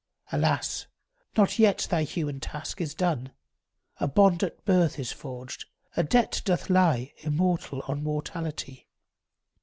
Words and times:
Alas, 0.31 0.87
not 1.37 1.59
yet 1.59 1.85
thy 1.91 2.01
human 2.01 2.39
task 2.39 2.81
is 2.81 2.95
done! 2.95 3.31
A 3.99 4.07
bond 4.07 4.41
at 4.41 4.65
birth 4.65 4.97
is 4.97 5.11
forged; 5.11 5.65
a 5.95 6.01
debt 6.01 6.41
doth 6.43 6.71
lie 6.71 7.13
Immortal 7.17 7.83
on 7.87 8.01
mortality. 8.03 8.87